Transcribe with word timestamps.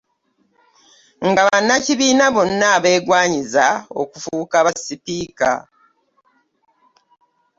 Nga 1.27 1.41
bannakibiina 1.47 2.25
bonna 2.35 2.65
abeegwanyiza 2.77 3.65
okufuuka 4.01 4.57
basipiika 4.65 5.49